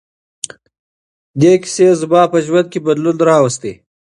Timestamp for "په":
2.31-2.37